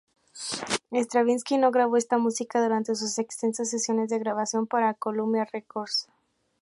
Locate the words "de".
4.09-4.17